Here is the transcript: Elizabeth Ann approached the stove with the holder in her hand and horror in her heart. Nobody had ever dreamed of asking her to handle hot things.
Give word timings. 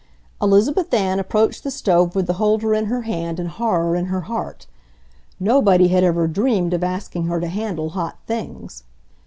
Elizabeth 0.41 0.91
Ann 0.95 1.19
approached 1.19 1.63
the 1.63 1.69
stove 1.69 2.15
with 2.15 2.25
the 2.25 2.33
holder 2.41 2.73
in 2.73 2.85
her 2.85 3.03
hand 3.03 3.39
and 3.39 3.47
horror 3.49 3.95
in 3.95 4.05
her 4.05 4.21
heart. 4.21 4.65
Nobody 5.39 5.89
had 5.89 6.03
ever 6.03 6.27
dreamed 6.27 6.73
of 6.73 6.83
asking 6.83 7.25
her 7.27 7.39
to 7.39 7.45
handle 7.47 7.89
hot 7.89 8.17
things. 8.25 8.81